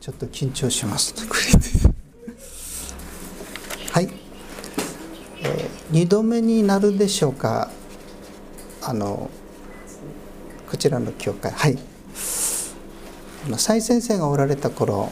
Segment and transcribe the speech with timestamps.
[0.00, 1.14] ちょっと緊張します
[3.92, 4.08] はい、
[5.42, 7.70] えー、2度目になるでしょうか。
[8.82, 9.28] あの
[10.70, 11.50] こちらの教会。
[11.50, 11.78] はい。
[13.56, 15.10] 蔡先生がおられた頃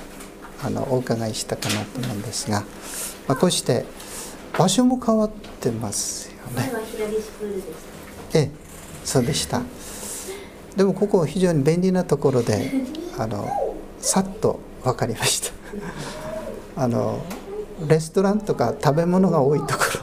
[0.63, 2.61] あのお伺いしたかなと思うんですが、
[3.27, 3.85] まあ、こうして
[4.57, 5.31] 場所も変わっ
[5.61, 6.71] てますよね。
[8.35, 8.51] ええ、
[9.05, 9.63] そうでした。
[10.77, 12.71] でもここ非常に便利なところで
[13.19, 13.51] あの
[13.99, 15.53] さっと分かりました。
[16.83, 17.25] あの
[17.89, 20.01] レストランとか食べ物が多いところ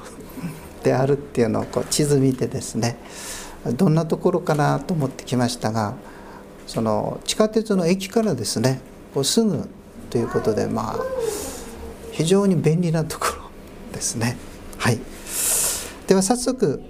[0.84, 2.98] であるっていうのをこう地図見てですね
[3.66, 5.94] どんなところかなと思ってきましたが
[6.68, 8.82] その地下鉄の駅からですね
[9.14, 9.70] こうすぐ
[10.10, 11.00] ということでまあ
[12.12, 13.34] 非常に便利なところ
[13.94, 14.38] ですね。
[14.78, 15.00] はい。
[16.08, 16.82] では早速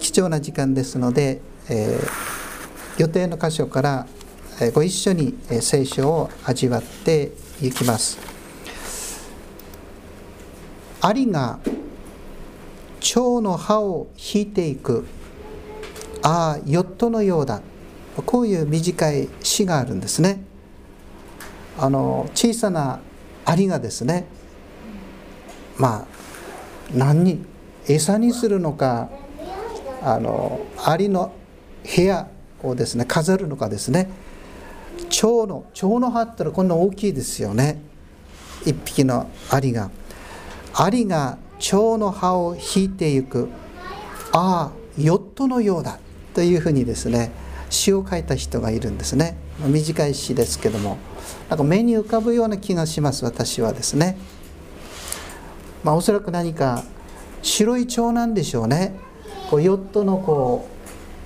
[0.00, 4.06] 貴重な時間ですので、えー、予定の箇所から
[4.70, 8.18] ご一緒に聖書を味わっていきます。
[11.00, 11.58] アリが
[13.00, 15.04] 蝶の葉を引いていく。
[16.22, 17.60] ああヨットのようだ。
[18.26, 20.44] こういう短い詩があるんですね。
[21.78, 23.00] あの小さな
[23.44, 24.26] アリがですね
[25.78, 26.06] まあ
[26.94, 27.44] 何に
[27.88, 29.08] 餌にするのか
[30.02, 31.32] あのアリの
[31.96, 32.28] 部屋
[32.62, 34.10] をですね飾るのかですね。
[35.08, 37.80] 蝶の蝶の葉ったらこんな大きいですよね。
[38.64, 39.90] 一匹のアリが。
[40.74, 43.48] アリが蝶の葉を引いていく。
[44.32, 45.98] ああヨットのようだ。
[46.34, 47.30] というふうにですね
[47.68, 49.36] 詩を書いた人がいるんですね。
[49.58, 50.98] 短い詩ですけども。
[51.48, 54.16] なんか目に浮かぶような気がします私はですね。
[55.84, 56.84] まあおそらく何か
[57.42, 58.94] 白い蝶なんでしょうね。
[59.50, 60.66] こうヨットのこ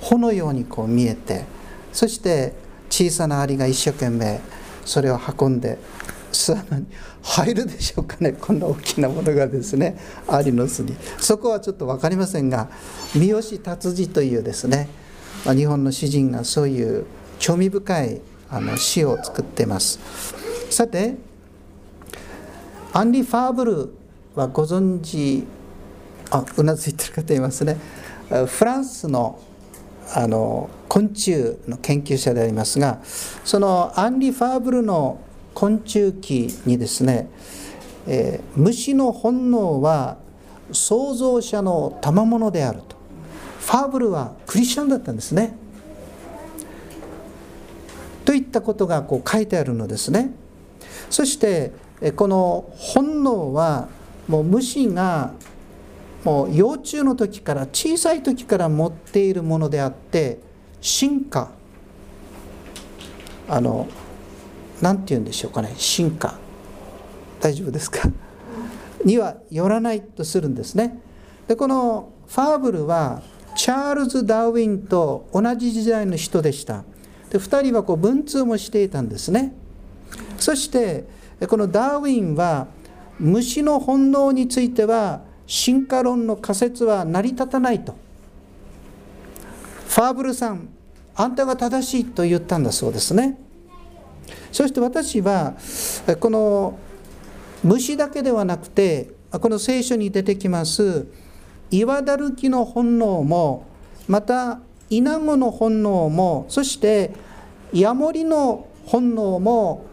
[0.03, 1.45] う穂のようにこう見えて。
[1.93, 2.53] そして
[2.91, 4.41] 小さなアリが一生懸命
[4.85, 5.79] それを運んで
[6.33, 6.87] 巣穴に
[7.23, 8.33] 入るでしょうかね。
[8.33, 9.99] こんな大きなものがですね
[10.29, 10.95] アリの巣に。
[11.19, 12.69] そこはちょっと分かりませんが
[13.15, 14.89] 三好達治というですね
[15.45, 17.07] 日本の詩人がそういう
[17.39, 19.99] 興味深いあの詩を作っています。
[20.71, 21.17] さて
[22.93, 23.93] アンリ・ファーブル
[24.35, 25.45] はご存知
[26.31, 27.77] あうなずいてる方いますね。
[28.47, 29.41] フランスの
[30.15, 33.01] あの昆虫の研究者でありますが
[33.45, 35.21] そのアンリ・ファーブルの
[35.55, 37.29] 昆虫記にですね、
[38.07, 40.19] えー、虫の本能は
[40.73, 42.97] 創造者の賜物であると。
[43.61, 45.57] ファーブルはクリスチャンだったんですね。
[48.25, 50.31] といったことがこう書いてあるのですね。
[51.11, 51.73] そして
[52.17, 53.89] この本能は
[54.29, 55.33] もう虫が
[56.27, 60.41] もう幼虫の時から小さい時から持っているものであって
[60.81, 61.53] 進化。
[63.49, 63.87] あの
[64.83, 65.73] 何て言うんでしょうかね。
[65.77, 66.35] 進化。
[67.39, 68.11] 大丈夫ですか？
[69.07, 70.99] にはよらないとするんですね。
[71.47, 73.23] でこのファーブルは
[73.55, 76.83] チャールズ・ダーウィンと同じ時代の人でした。
[77.31, 79.55] で2人はこう文通もしていたんですね。
[80.41, 81.05] そして
[81.49, 82.67] このダーウィンは
[83.21, 87.95] 虫の本能については進化論の仮説は成り立たないと。
[89.89, 90.69] ファーブルさん
[91.15, 93.39] あんたが正しいと言ったんだそうですね。
[94.53, 95.55] そして私は
[96.21, 96.79] この
[97.63, 101.07] 虫だけではなくてこの聖書に出てきます
[101.71, 103.67] 岩だるきの本能も
[104.09, 107.13] またイナゴの本能もそして
[107.73, 109.85] ヤモリの本能も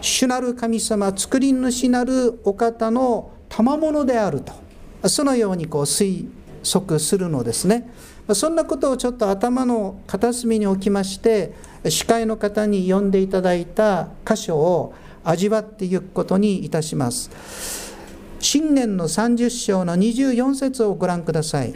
[0.00, 5.08] 主なる神様作り主なるお方の賜物であると。
[5.08, 6.26] そのようにこう推
[6.64, 7.88] 測するのですね。
[8.32, 11.52] そんなことをちょっと頭の片隅に置きまして
[11.88, 17.94] 司会の方に読んでいただいた箇所を味わっていくことにいたします。
[18.40, 21.74] 新年の30章の24節をご覧ください。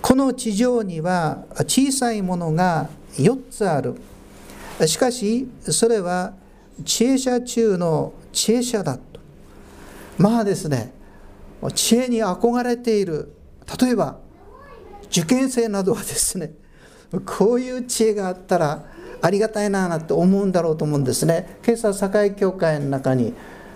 [0.00, 3.96] この地上には小さいものが4つある。
[4.86, 6.32] しかしそれは
[6.86, 8.98] 知恵者中の知恵者だ
[10.18, 10.92] まあですね
[11.74, 13.34] 知恵に憧れている
[13.80, 14.18] 例えば
[15.06, 16.52] 受験生などはですね
[17.24, 18.84] こういう知恵があったら
[19.20, 21.58] ありがたいななんて思うんだろうと思うんですね。
[21.64, 23.34] 今朝堺教会の中に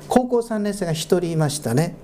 [0.09, 1.97] 高校3年生が1人いましたね、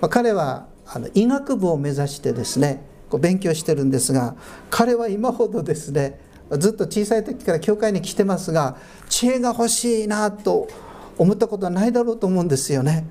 [0.00, 4.36] まあ、彼はあの医学部を目指してですねこう勉強してるんですが
[4.68, 6.20] 彼は今ほどですね
[6.58, 8.76] ずっと小さい時から教会に来てますが
[9.08, 10.68] 知恵が欲しいなと
[11.16, 13.06] 思ったことはないだろうと思うんですよね。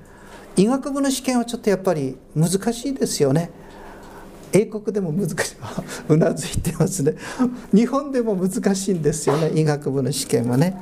[0.60, 3.50] 医学部の試験はちょっとやっぱり難しいですよね。
[4.52, 5.56] 英国でも難しい。
[6.12, 7.14] うなずいてますね。
[7.72, 9.52] 日本でも難しいんですよね。
[9.58, 10.76] 医学部の試験はね。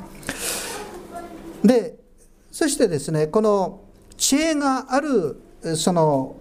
[1.64, 1.96] で
[2.50, 3.82] そしてですねこの
[4.16, 5.36] 知恵がある
[5.76, 6.34] その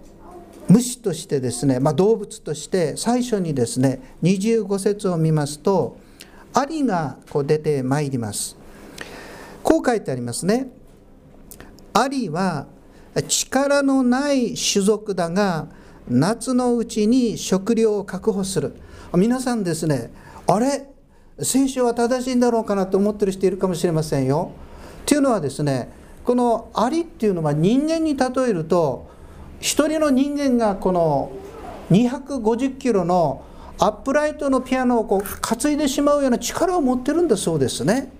[0.67, 5.97] 虫としてですね、まあ、動物として最初にですね25節を見ますと
[6.53, 8.57] アリがこう出てまいります。
[9.61, 10.69] こう書いてありますね。
[11.93, 12.65] アリは
[13.23, 15.67] 力のない種族だが
[16.07, 18.75] 夏のうちに食料を確保する
[19.15, 20.11] 皆さんですね
[20.47, 20.87] あれ？
[21.39, 24.51] 聖書は正しいんだろうかなと思ってる人いるかもしれませんよ。
[25.05, 25.89] というのはですね
[26.23, 29.09] このアリっていうのは人間に例えると
[29.59, 31.31] 一人の人間がこの
[31.91, 33.43] 250キロの
[33.79, 38.11] アップライトのピアノをこう担いでしまうような力を持ってるんだそうですね。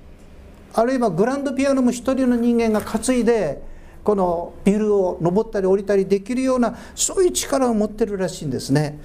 [0.74, 3.64] あるいはグランドピアノも一人の人間が担いで
[4.08, 9.02] このビルを登ったり降りたりできるようなそういう力を持ってるらしいんですね。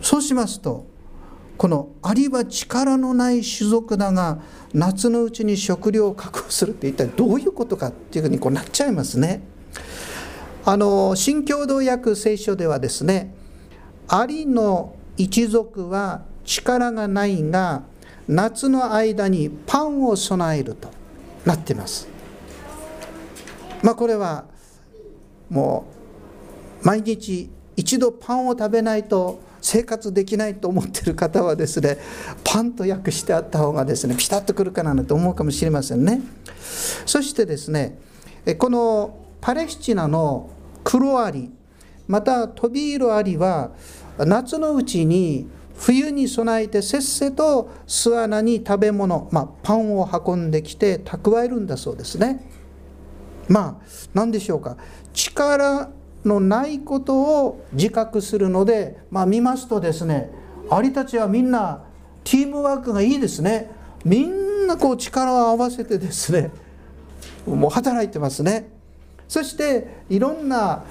[0.00, 0.86] そうしますと
[1.58, 4.38] このアリは力のない種族だが
[4.72, 9.42] 夏のうちに食料を確保するって一体どういうことかっていうふうにこうなっちゃいますね。
[10.64, 13.34] あの新共同訳聖書ではですね
[14.08, 17.82] アリの一族は力がないが
[18.26, 20.88] 夏の間にパンを備えると
[21.44, 22.17] なってます。
[23.82, 24.44] まあ、これは
[25.48, 25.86] も
[26.82, 31.98] う毎日一度パンを食べないと生活できないと思ってる方はですね
[32.44, 36.20] パンと訳してあった方がですねピタッとくるかなと思うかもしれませんね。
[37.06, 37.98] そしてですね
[38.58, 40.50] このパレスチナの
[40.84, 41.50] 黒アリ
[42.06, 43.70] またトビールアリは
[44.18, 52.40] 夏のうちに冬に備えてせっせと巣穴に食べ物、まあ、パンを運んできて蓄えるんだそうですね。
[53.48, 54.76] まあ何でしょうか。
[55.12, 55.90] 力
[56.24, 60.30] のないことを自覚するので、まあ、見ますとですね
[60.70, 61.84] アリたちはみんな
[62.24, 63.70] チームワークがいいですね。
[64.04, 66.50] みんなこう力を合わせてですね
[67.46, 68.70] もう働いてますね。
[69.26, 70.84] そしていろんな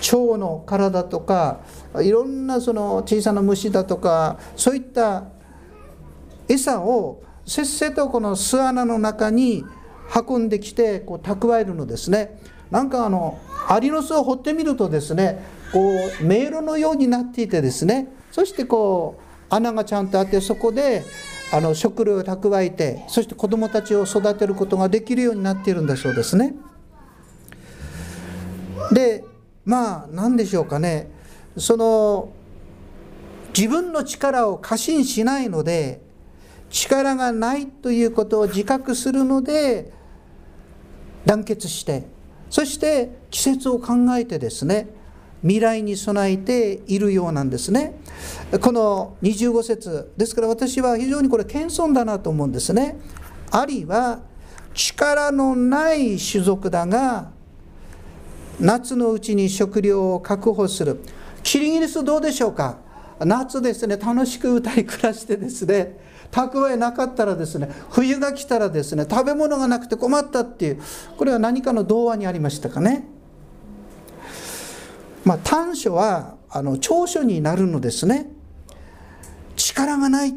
[0.00, 1.60] 蝶の体とか
[2.00, 5.24] いろんなその小さな虫だとかそういった
[6.48, 9.64] 餌をせっせとこの巣穴の中に
[10.28, 12.38] 運んできてこう蓄えるのですね。
[12.70, 15.90] なんかあのアリの巣を掘ってみるとですねこ
[16.20, 18.08] う迷路のようになっていてですね。
[18.32, 19.20] そしてこ
[19.50, 21.04] う穴がちゃんとあってそこで
[21.52, 26.54] あの食料を蓄えてそして子どもたちを育てることができるようになっているんだそうですね。
[28.92, 29.24] で
[29.64, 31.10] まあ何でしょうかね。
[31.56, 32.32] その
[33.56, 36.02] 自分の力を過信しないので
[36.74, 39.92] 力がないということを自覚するので
[41.24, 42.04] 団結して
[42.50, 44.88] そして季節を考えてですね
[45.42, 48.00] 未来に備えているようなんですね。
[48.60, 52.96] この25節ですから私は非常にこれ謙遜だなと思うんですね。
[53.50, 54.20] アリは
[54.72, 57.30] 力のない種族だが
[58.58, 61.00] 夏のうちに食料を確保する。
[61.42, 62.78] キリギリスどうでしょうか？
[63.20, 65.98] 夏ですね楽しく歌い暮らしてですね
[66.34, 70.82] 蓄えなかったらですね冬が来たらですね食べ物がなくて困ったっていう
[71.16, 73.06] これは何かの童話にありましたかね。
[75.24, 78.30] まあ短所はあの長所になるのですね。
[79.54, 80.34] 力がない。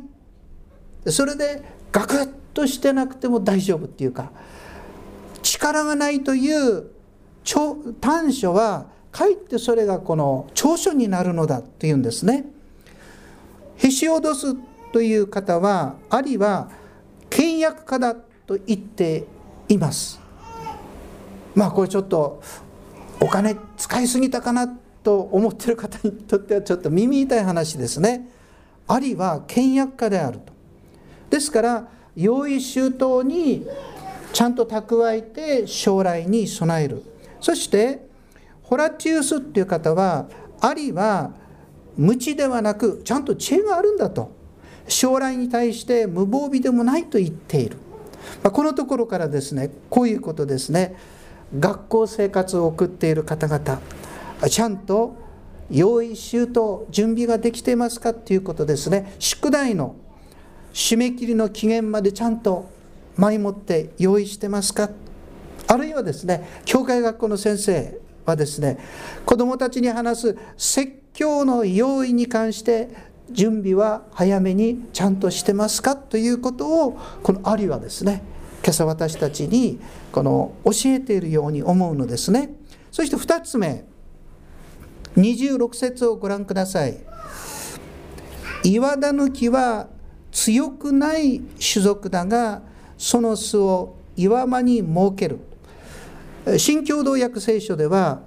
[1.08, 4.32] それでガクッとしてなくても大丈夫っていうか
[5.42, 6.92] 力がないという
[8.00, 12.46] 短所はかえってそれがこの長所になるのだっていうんですね。
[13.78, 14.56] へし落とす
[14.98, 16.72] という方はアリは
[17.30, 19.28] 倹約家だと言って
[19.70, 20.20] います。
[21.54, 22.42] まあこれちょっと
[23.20, 24.68] お金使いすぎたかな
[25.04, 28.28] と思ってる方にとってはちょっと耳痛い話ですね。
[28.88, 30.52] アリは倹約家であると。
[31.30, 33.68] ですから用意周到に
[34.34, 37.04] ちゃんと蓄えて将来に備える。
[37.40, 38.08] そして
[38.64, 40.26] ホラチウスっていう方は
[40.60, 41.34] アリは
[41.96, 44.37] 無知ではなくちゃんと知恵があるんだと。
[44.88, 47.78] 将来に対して無防備でもないと言っている、
[48.44, 50.96] まあ、このところからですねこういうことですね。
[51.58, 53.80] 学校生活を送っている方々
[54.50, 55.16] ちゃんと
[55.72, 59.16] 用意周到準備ができていますかっていうことですね。
[59.20, 59.96] 宿題の
[60.74, 62.70] 締め切りの期限までちゃんと
[63.16, 64.90] 前もって用意してますか。
[65.68, 68.78] あるいはですね教会学校の先生はですね
[69.26, 72.90] 子どもたちに話す説教の用意に関して
[73.32, 78.24] 準備は早めにちゃんとしてますかということをこのアリはですね
[78.64, 79.80] 今朝私たちに
[80.12, 82.50] この教えているように思うのですね。
[82.92, 83.86] そして2つ目
[85.18, 86.98] 26節をご覧ください
[88.64, 89.88] 岩田抜きは
[90.32, 92.62] 強くない種族だが
[92.98, 95.40] その巣を岩間に設ける
[96.58, 98.22] 新共同訳聖書では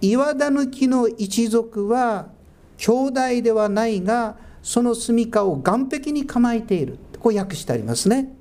[0.00, 2.28] 岩田抜きの一族は
[2.76, 6.98] 兄弟ではないがその住処を岸壁に構えている。
[7.20, 8.32] こう訳してありますね。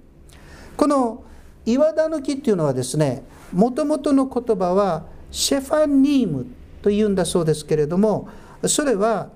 [0.78, 1.24] この
[1.66, 6.46] 岩田抜きっていうのはですねもともとの言葉はシェファニーム
[6.82, 8.30] というんだそうですけれども
[8.68, 9.30] それは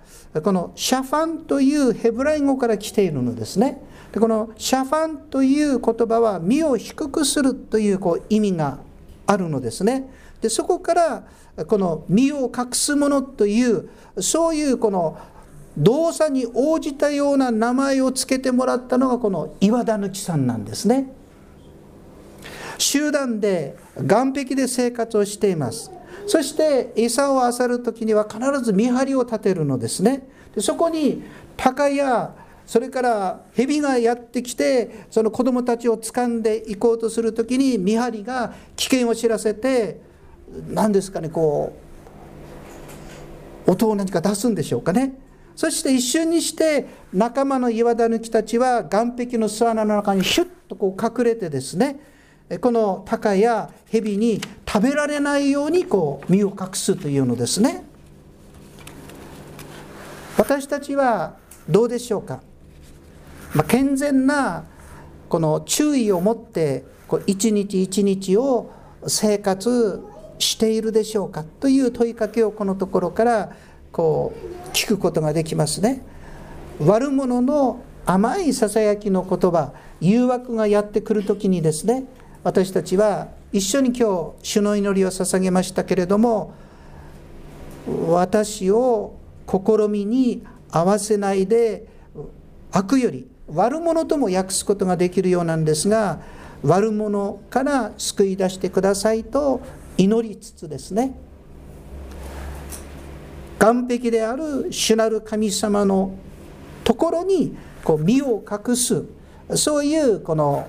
[0.44, 3.82] このシャファンというヘブライ語から来ているのですね。
[4.12, 8.79] でこのシャファンという言葉は身を低くするというこう意味が
[9.25, 10.10] あるのですね。
[10.41, 11.24] でそこから
[11.68, 13.89] この身を隠すものという
[14.20, 15.18] そういうこの
[15.78, 21.13] 動作に応じたような名前を付けてもらったのがこの岩田抜さんなんですね。
[22.78, 25.92] 集団で岸壁で生活をしています。
[26.28, 30.28] そして餌を漁る時には必ず見張りを立てるのですね。
[30.56, 31.24] でそこに
[31.58, 32.36] 鷹や
[32.66, 40.01] それから蛇がやってきてその子供たちを掴んでいこうとする時に見張りが危険を知らせて
[40.70, 41.74] 何ですかねこ
[43.68, 45.13] う音を何か出すんでしょうかね。
[45.56, 52.00] そして一瞬にして仲間の岩田抜きたちは岸壁の巣穴の中にヒュッとこう隠れてですね
[52.62, 57.84] この鷹や蛇に食べられないようにこう身を隠すというのですね。
[60.38, 61.36] 私たちは
[61.68, 62.41] どうでしょうか、
[63.53, 64.63] まあ、健全な
[65.27, 68.72] この注意を持ってこう一日一日を
[69.06, 70.01] 生活
[70.39, 73.55] しているでしょうかという問いかけをこのところから
[73.91, 74.34] こ
[74.65, 76.01] う聞くことができますね。
[76.79, 82.05] 悪者の甘いささやきの言葉誘惑がやってくる時にですね
[82.43, 86.53] 私たちは一緒に今日主の祈りを捧げましたけれども
[88.08, 89.15] 私を
[89.48, 91.88] 試みに合わせないで
[92.72, 96.19] 悪より悪者とも訳すことができるようなんですが
[96.63, 99.62] 悪者から救い出してくださいと
[100.00, 101.13] 祈りつつですね。
[103.60, 106.15] 岸壁である主なる神様の
[106.86, 109.03] ところにこう身を隠す。
[109.56, 110.68] そういうこの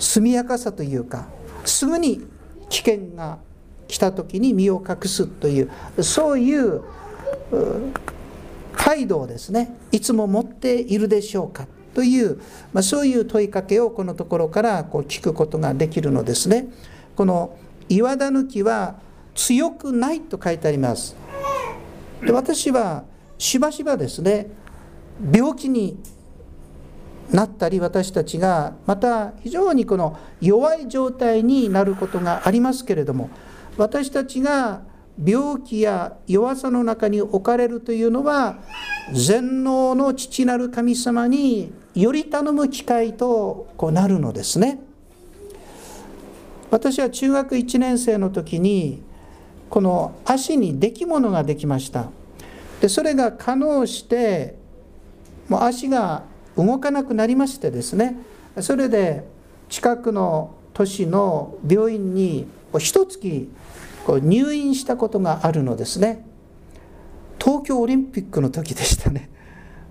[0.00, 1.28] 速やかさというか
[1.64, 2.26] すぐに
[2.68, 3.38] 危険が
[3.86, 5.70] 来た時に身を隠すという
[6.02, 6.82] そういう
[8.76, 11.68] 態度をですねいつも持っているでしょうか。
[11.96, 12.36] という、
[12.74, 16.68] まあ、そういう問いかけをこのところからこう聞くことができるのですね。
[17.16, 17.56] この
[17.88, 18.96] 岩田抜きは
[19.34, 21.16] 強くないと書いてあります。
[22.20, 23.04] で私は
[23.38, 24.48] しばしばですね
[25.32, 25.98] 病気に
[27.30, 33.30] なったり私たちがまた非常にこの弱い状態になることがありますけれども
[33.78, 34.82] 私たちが
[35.24, 38.58] 病気や弱さの中に置かれるというのは
[39.14, 44.78] 全能の父なる神様により頼む機会とこうなるのですね。
[46.70, 49.02] 私は中学1年生の時に
[49.70, 52.10] この足に出来物ができました。
[52.82, 54.56] でそれが可能して
[55.48, 56.24] もう足が
[56.56, 58.16] 動かなくなりましてですね。
[58.60, 59.24] それで
[59.70, 62.46] 近くの都市の病院に
[62.78, 63.50] 一月
[64.06, 66.26] 入院したことがあるのですね。
[67.42, 69.30] 東京オリンピックの時でしたね。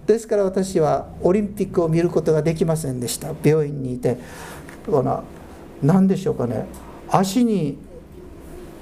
[0.05, 3.33] ですから私はオリンピックを見ることができませんでした。
[3.43, 4.17] 病院にいて。
[4.85, 5.24] この
[5.81, 6.65] 何でしょうかね。
[7.09, 7.77] 足に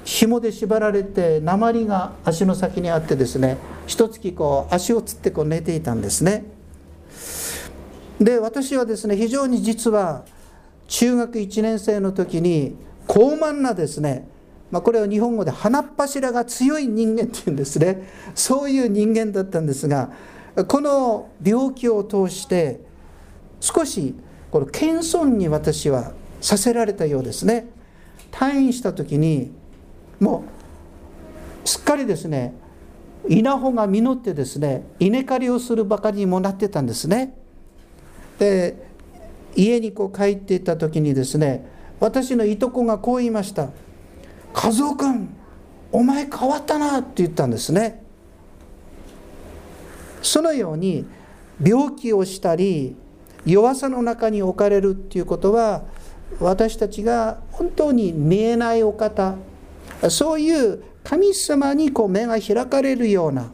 [0.04, 3.58] 紐で縛られて鉛が足の先にあってですね。
[3.88, 6.46] 一月こう足をつってこう寝ていたんですね。
[8.20, 10.26] で私はですね非常に実は
[10.88, 12.76] 中学1年生の時に
[13.08, 14.28] 高慢なですね、
[14.72, 18.08] まあ、これは日本語で鼻っ柱が強い人間っていうんですね。
[18.36, 20.12] そういう人間だったんですが
[20.56, 22.80] この病気を通して
[23.60, 24.14] 少し
[24.52, 27.68] この謙遜に私はさせられたようですね。
[28.32, 29.52] 退院した時に
[30.20, 30.44] も
[31.64, 32.54] うすっかりですね
[33.28, 37.36] 稲穂が実ってですね稲刈りをするばかりにもなってたんですね。
[38.38, 38.76] で
[39.56, 41.66] 家にこう帰っていった時にですね
[42.00, 43.70] 私のいとこがこう言いました
[44.54, 45.30] 「和夫君
[45.92, 48.03] お前変わったな」って言ったんですね。
[50.24, 51.06] そのように
[51.62, 52.96] 病気をしたり
[53.46, 55.84] 弱さの中に置かれるっていうことは
[56.40, 59.36] 私たちが本当に見えないお方
[60.10, 63.52] そういう神様にこう目が開かれるような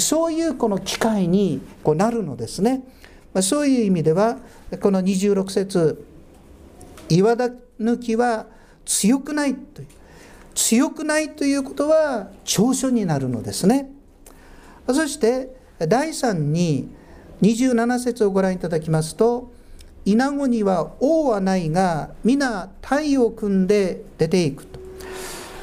[0.00, 2.82] そういうこの機会にこうなるのですね。
[3.32, 4.38] ま、そういう意味では
[4.80, 6.04] この26節
[7.08, 8.46] 岩田抜きは
[8.84, 9.88] 強くないという
[10.54, 13.90] 強くないということは長所になるのですね
[14.86, 16.88] そして第3に
[17.42, 19.52] 27節をご覧いただきますと
[20.04, 24.80] イナゴには王はないが皆体を組んで出ていくと。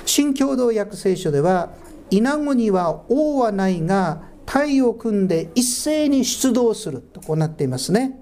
[0.06, 1.70] 新共同訳聖書では
[2.10, 8.20] イナゴには王はないが体を組んで一斉に出動するとこうなっていますね。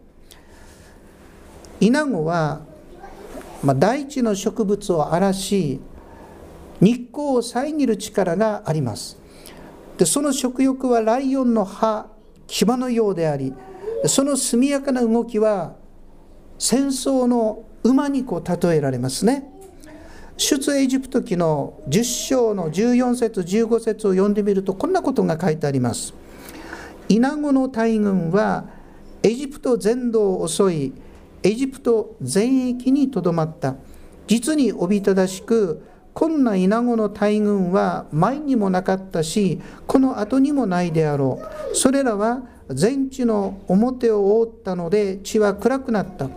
[1.79, 2.61] イナゴは、
[3.63, 5.79] まあ、大地の植物を荒らし
[6.81, 9.18] 日光を遮る力があります。
[9.99, 12.07] でその食欲はライオンの歯
[12.47, 13.53] 牙のようであり
[14.05, 15.75] その速やかな動きは
[16.57, 19.43] 戦争の馬にこう例えられますね。
[20.37, 26.13] 出エジプト記の10章の14節15節を読んでみるとこんなことが書いてあります。
[27.09, 28.69] イナゴの大軍は
[29.21, 30.93] エジプト全土を襲い
[31.43, 33.75] エジプト全域にとどまった。
[34.27, 35.81] 実におびただしく
[36.19, 41.39] こんなイナゴの大群は前にもなかったしこの後にもないであろ
[41.71, 41.75] う。
[41.77, 46.29] それらは全地の表を覆ったので地は暗くなった。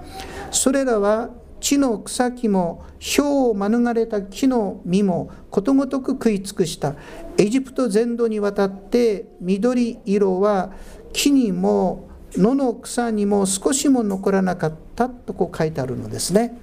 [0.52, 6.94] それらは地の草木も氷を免れた木の実もことごとく食い尽くした。
[7.36, 10.70] エジプト全土にわたって緑色は
[11.12, 16.56] 木にも野の草にも少しも残らなかったとこう書いてあるのですね。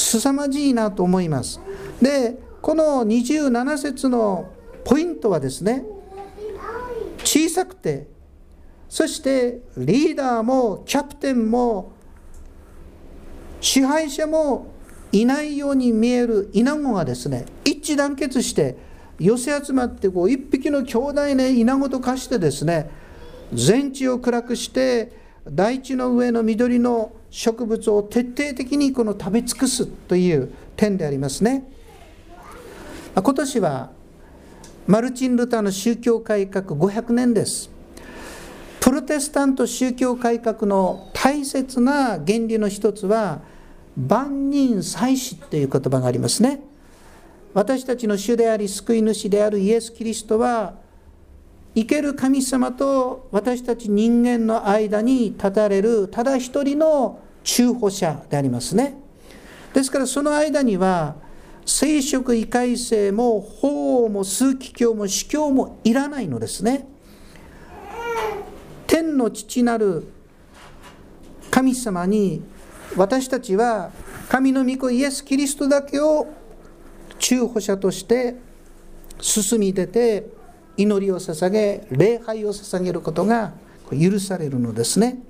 [0.00, 1.60] 凄まじいなと思います。
[2.00, 4.50] でこの27節の
[4.84, 5.84] ポイントはですね
[7.24, 8.08] 小さくて
[8.88, 11.92] そしてリーダーもキャプテンも
[13.60, 14.72] 支配者も
[15.12, 18.76] いないように見えるイナゴがですね一致団結して
[19.18, 22.90] 寄せ集まってこう一匹の兄弟ねイナゴと化してですね
[23.52, 31.64] 全地を暗くして大地の上の緑の植物を徹底的にこの食べ尽くすという点でありますね。
[33.14, 33.90] 今年は
[34.86, 37.70] マルチン・ルターの宗教改革500年です。
[38.80, 43.40] プロテスタント宗教改革の大切な原理の一つは
[43.96, 46.60] 万人祭祀という言葉がありますね。
[47.52, 50.74] 私たちの主であり救い主であるイエス・キリストは
[51.74, 58.98] 生ける神様と私たち人間の間に立たれるただ一人の中保者でありますね。
[59.72, 61.14] ですからその間には
[61.64, 66.88] 聖職異界性も法も数奇教も司教もいらないのですね。
[68.86, 70.08] 天の父なる
[71.50, 72.42] 神様に
[72.96, 73.92] 私たちは
[74.28, 76.26] 神の御子イエス・キリストだけを
[77.20, 78.36] 中保者として
[79.20, 80.39] 進み出て
[80.82, 83.52] 祈りを捧げ礼拝を捧げることが
[83.90, 85.22] 許されるのですね。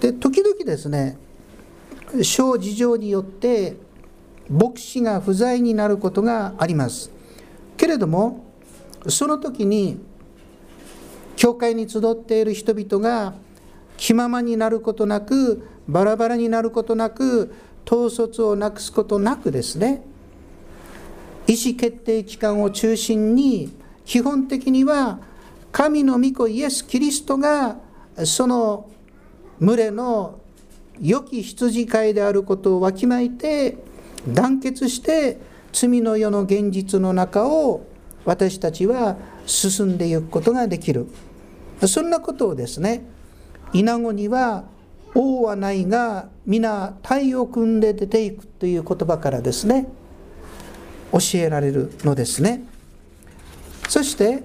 [0.00, 1.16] で時々ですね
[2.22, 3.76] 小事情によって
[4.48, 7.10] 牧師が不在になることがあります。
[7.76, 8.44] けれども
[9.08, 9.98] その時に
[11.34, 13.34] 教会に集っている人々が
[13.96, 17.52] 気ままになることなくバラバラになることなく
[17.84, 20.04] 統率をなくすことなくですね
[21.46, 23.72] 意思決定機関を中心に
[24.04, 25.20] 基本的には
[25.70, 27.76] 神の御子イエス・キリストが
[28.24, 28.90] その
[29.60, 30.40] 群れの
[31.00, 33.78] 良き羊飼いであることをわきまいて
[34.28, 35.38] 団結して
[35.72, 37.86] 罪の世の現実の中を
[38.24, 41.08] 私たちは進んでいくことができる。
[41.88, 43.04] そんなことをですね
[43.72, 44.64] イナゴには
[45.14, 49.88] 王はないが皆体を組んで出ていくという言葉からですね
[51.12, 52.64] 教えられるのですね。
[53.88, 54.42] そして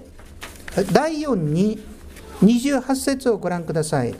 [0.92, 1.78] 第4に
[2.42, 4.14] 28節をご覧ください。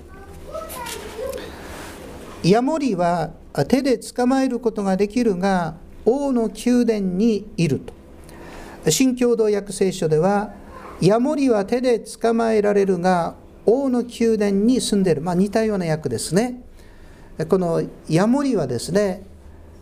[2.42, 3.30] ヤモリは
[3.68, 7.80] 手で捕まえることができるが王の宮殿にいる
[8.84, 8.90] と。
[8.90, 10.54] 新共同訳聖書では
[11.00, 13.34] ヤモリは手で捕まえられるが
[13.66, 16.62] 王の宮殿に住んでいる、まあ、似たような訳ですね。
[17.48, 19.24] このヤモリはですね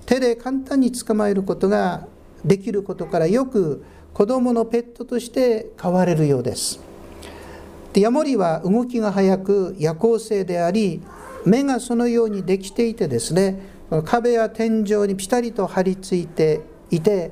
[0.05, 2.07] 手で簡単に捕まえることが
[2.44, 6.81] できることからよく子供のペットとして飼われるようです。
[7.92, 11.03] でヤモリは動きが速く夜行性であり
[11.44, 13.61] 目がそのようにできていてですね
[14.05, 17.31] 壁や天井にピタリと張り付いていて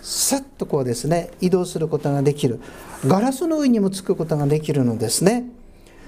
[0.00, 2.60] さっとこうですね移動することができる。
[3.06, 5.44] ガラスの上にもつくことができるのですね。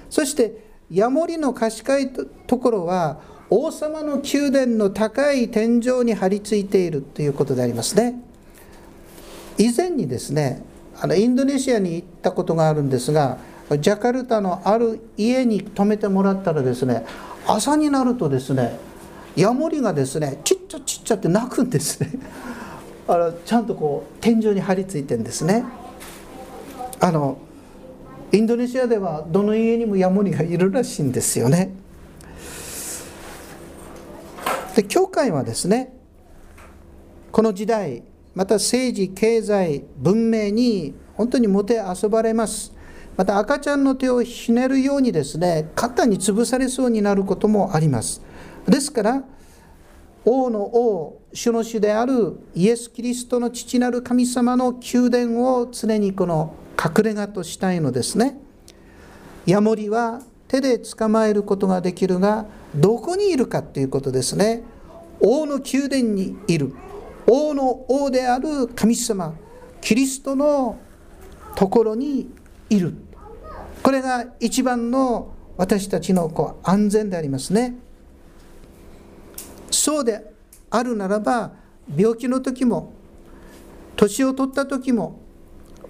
[0.08, 2.10] そしてヤモリの賢い
[2.46, 8.22] ところは王様の宮殿の高い天井に張り付いているということでありますね。
[9.58, 10.62] 以前にですね
[11.00, 13.38] あのインドネシアに行ったことがあるんですが
[13.70, 17.04] ジャカルタのある家に泊めてもらったらですね
[17.46, 18.78] 朝になるとですね
[19.36, 22.10] ヤモリがですねちっちゃちっちゃって鳴くんですね。
[23.06, 25.64] あのちゃんとこう天井に張り付いてんですね。
[27.00, 27.38] あの
[28.32, 31.72] インドネシアではどの家にもヤモリがいるらしいんですよね。
[34.74, 35.92] で教会はですね
[37.32, 38.02] この時代
[38.34, 42.72] また政治経済文明に本当にもてあそばれます。
[43.16, 48.22] また赤ちゃんの手をひねるようにですね肩に潰されそうになることもあります。
[48.66, 49.24] ですから
[50.24, 58.38] 王の王主の主であるイエス・キリストの父なる神様の宮殿を常にこの隠れ家としたいのですね。
[59.46, 64.62] ヤモリは手で捕まえることができるがどこにいるかということですね。
[65.20, 66.72] 王の宮殿にいる。
[67.26, 69.34] 王の王である神様
[69.80, 70.78] キリストの
[71.54, 72.30] ところに
[72.68, 72.94] いる。
[73.82, 77.76] これが一番の私たちのこう安全でありますね。
[79.70, 80.32] そうで
[80.70, 81.52] あるならば
[81.96, 82.92] 病気の時も
[83.96, 85.20] 年を取った時も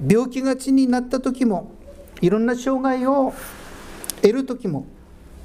[0.07, 1.73] 病気がちになった時も
[2.21, 3.33] いろんな障害を
[4.23, 4.87] 得る時も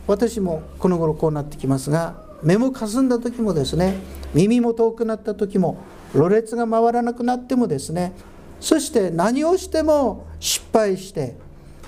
[0.08, 3.96] 私もこの頃こうなってきますが目もかすんだ時もですね
[4.34, 5.78] 耳も遠くなった時も
[6.14, 8.14] ろれつが回らなくなってもですね
[8.60, 11.36] そして何をしても失敗して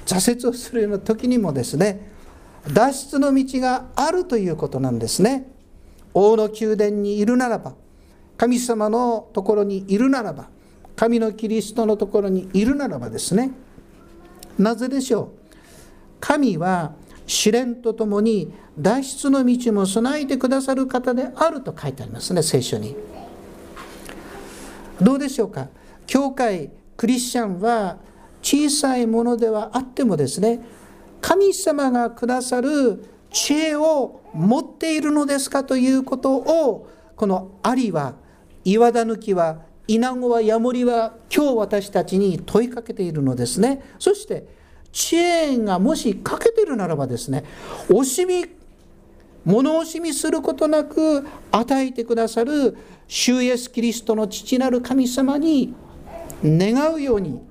[0.06, 2.12] 挫折をするような時にもですね
[2.74, 5.50] 脱出の道があるということなんですね。
[6.14, 7.76] 王の宮殿にいるならば
[8.36, 10.50] 神様のところにいるならば
[10.96, 13.52] 神のキリストのところにいるならばですね。
[14.58, 15.28] なぜでしょう？
[16.20, 16.94] 神は
[17.28, 22.96] 試練とともに脱出の道も備えてくださる方であると書いてありますね聖書に。
[25.00, 25.68] どうでしょうか？
[26.08, 27.98] 教会クリスチャンは
[28.42, 30.66] 小さいものではあってもですね
[31.22, 38.16] 神様がくださる知恵を持っているのですかということをこの「ありは
[38.63, 43.84] 岩田抜きは稲子はヤモリは今日私たちに問いかけているのですね。
[44.00, 44.48] そして
[44.91, 47.43] 知恵がもし欠けてるならばですね
[47.89, 48.45] 惜しみ
[49.45, 55.73] 物惜しみすることなく与えてくださる主イエスキリストの父なる神様に
[56.43, 57.41] 願うように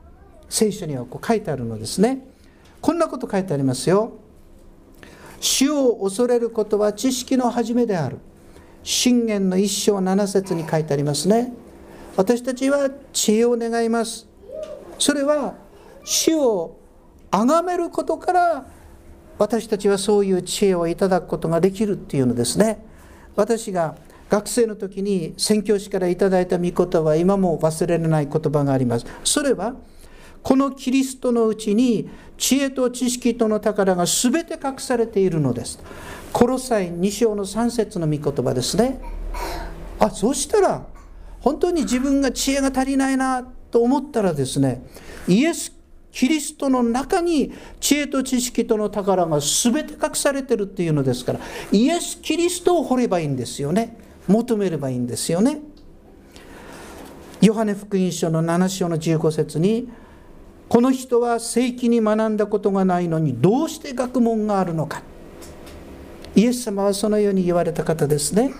[0.48, 2.24] 聖書にはこう書いてあるのですね。
[2.80, 4.12] こんなこと書いてありますよ。
[5.40, 8.18] 主を恐れることは知識の始めである。
[8.82, 11.52] 信玄の一章七節に書いてありますね。
[12.16, 14.28] 私たちは知恵を願います。
[14.98, 15.54] それは
[16.04, 16.76] 主を
[17.44, 18.66] 崇めることから
[19.38, 22.84] 私たちはそういう知恵をいただくことができるっていうのですね。
[23.34, 23.96] 私が
[24.30, 29.06] 学生の時に宣教師からいただいた御言葉は今も忘れられない言葉があります。
[29.24, 29.74] それは
[30.42, 35.78] このキリストのうちに知恵と知識との宝が全て隠されているのです。
[36.32, 39.00] コロサイ2章の3節の御言葉ですね。
[39.98, 40.86] あそうしたら
[41.40, 44.82] 本当に自分が知恵が足りないなと思ったらですね
[45.28, 45.75] イエス
[46.16, 53.98] キリストの中に知恵と知識との宝が全て隠されてるっていうのですからイエス・キリストを掘ればいいんですよね。
[54.26, 55.60] 求めればいいんですよね。
[57.42, 59.90] ヨハネ福音書の7章の15節に
[60.70, 65.02] この人は正規に学んだことがないのにどうして学問があるのか。
[66.34, 68.54] イエス様はそのように言われた方ですね。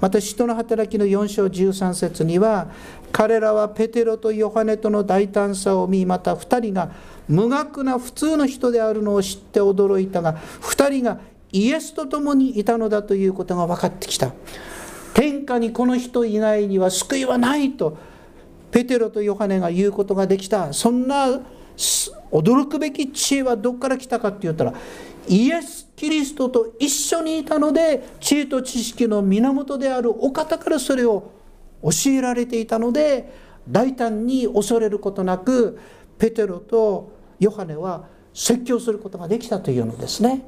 [0.00, 2.70] また使徒の働きの4章13節には
[3.12, 6.90] 彼らはペテロとヨハネとの大胆さを見また2人が
[7.28, 11.20] 無学な普通の人であるのを知って驚いたが2人が
[11.52, 14.32] イエスと共にいたのだということが分かってきた。
[15.14, 17.96] 天下にこの人以外には救いはないと
[18.70, 20.74] ペテロとヨハネが言うことができた。
[20.74, 21.40] そんな
[22.30, 24.74] 驚くべき知恵はどこから来たかって言ったら
[25.28, 31.32] イエス・キリストと一緒にいたので知恵と知識の源であるお方からそれを
[31.82, 33.32] 教えられていたので
[33.68, 35.78] 大胆に恐れることなく
[36.18, 40.42] ペテロとヨハネは説教することができたというのですね。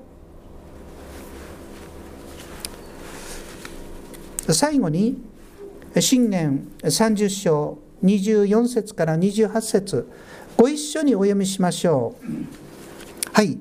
[4.51, 5.23] 最後に
[5.99, 10.09] 信玄30章24節から28節
[10.57, 13.33] ご一緒にお読みしましょう。
[13.33, 13.59] はい。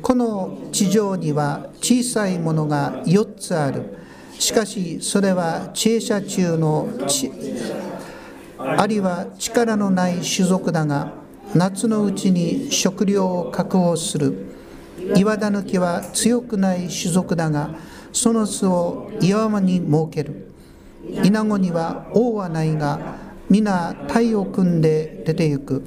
[0.00, 3.96] この地上には小さいものが4つある。
[4.38, 6.88] しかしそれは知恵者中の
[8.58, 11.12] あるいは力のない種族だが
[11.54, 14.46] 夏のうちに食料を確保する。
[15.16, 17.74] 岩田抜きは強くない種族だが
[18.12, 20.50] その巣を岩間に設ける。
[21.22, 23.16] 稲子には王はないが
[23.50, 25.84] 皆体を組んで出て行く。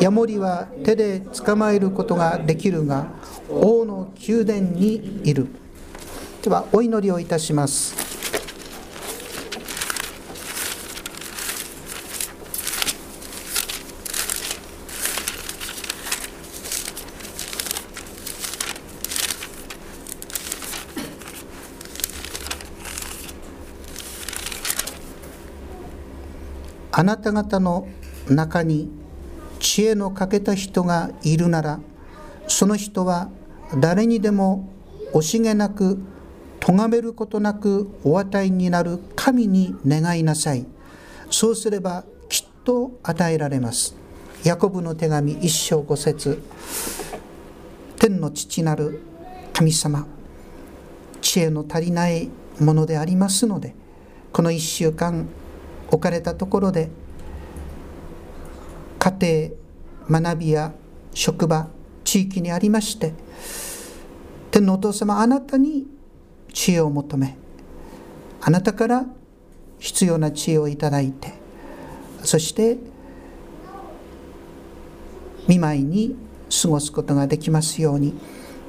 [0.00, 3.06] ヤモリは手で捕まえることができるが
[3.48, 5.46] 王の宮殿にいる。
[6.42, 7.94] ではお祈りをいたします。
[26.96, 27.88] あなた方の
[28.28, 28.88] 中に
[29.74, 31.80] 知恵の欠けた人がいるなら
[32.46, 33.28] その人は
[33.80, 34.68] 誰にでも
[35.12, 35.98] 惜しげなく
[36.60, 40.64] 咎めることなくお与えになる神に願いなさい。
[41.28, 43.96] そうすればきっと与えられます。
[44.44, 46.40] ヤコブの手紙一章五節。
[47.98, 49.00] 天の父なる
[49.52, 50.06] 神様
[51.20, 53.74] 知恵の足りないものでありますので
[54.32, 55.28] この1週間
[55.88, 56.90] 置かれたところで
[59.00, 59.63] 家庭
[60.10, 60.72] 学びや
[61.12, 61.68] 職場
[62.04, 63.12] 地域にありまして
[64.50, 65.86] 天のお父様あなたに
[66.52, 67.36] 知恵を求め
[68.40, 69.06] あなたから
[69.78, 71.32] 必要な知恵をいただいて
[72.22, 72.78] そして
[75.48, 76.16] 見舞いに
[76.62, 78.14] 過ごすことができますように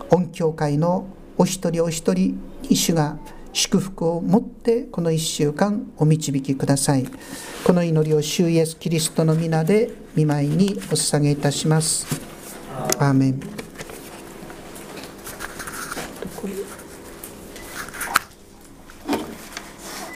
[0.10, 3.18] 音教会のお一人お一人に主が
[3.56, 7.06] 祝福を持ってこの1週間お導きください。
[7.66, 12.06] この祈りを主イエスキリストの皆で見舞いにお捧げいたします。
[13.00, 13.55] アーメン。